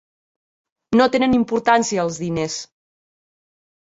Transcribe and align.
No 1.01 1.07
tenen 1.15 1.37
importància 1.39 2.03
els 2.07 2.19
diners. 2.25 2.57